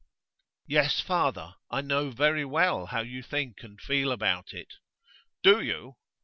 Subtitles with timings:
[0.65, 4.77] 'Yes, father; I know very well how you think and feel about it.'
[5.43, 5.97] 'Do you?